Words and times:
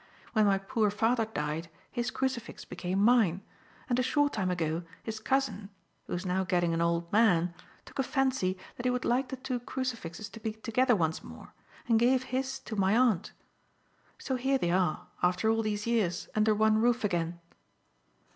When 0.33 0.47
my 0.47 0.57
poor 0.57 0.89
father 0.89 1.25
died 1.25 1.69
his 1.91 2.09
crucifix 2.09 2.65
became 2.65 3.03
mine, 3.05 3.43
and 3.87 3.99
a 3.99 4.01
short 4.01 4.33
time 4.33 4.49
ago, 4.49 4.81
his 5.03 5.19
cousin 5.19 5.69
who 6.07 6.13
is 6.13 6.25
now 6.25 6.43
getting 6.43 6.73
an 6.73 6.81
old 6.81 7.11
man 7.13 7.53
took 7.85 7.99
a 7.99 8.01
fancy 8.01 8.57
that 8.77 8.85
he 8.87 8.89
would 8.89 9.05
like 9.05 9.27
the 9.29 9.35
two 9.35 9.59
crucifixes 9.59 10.27
to 10.29 10.39
be 10.39 10.53
together 10.53 10.95
once 10.95 11.23
more 11.23 11.53
and 11.87 11.99
gave 11.99 12.23
his 12.33 12.57
to 12.61 12.75
my 12.75 12.97
aunt. 12.97 13.31
So 14.17 14.37
here 14.37 14.57
they 14.57 14.71
are, 14.71 15.05
after 15.21 15.51
all 15.51 15.61
these 15.61 15.85
years, 15.85 16.27
under 16.33 16.55
one 16.55 16.81
roof 16.81 17.03
again." 17.03 17.39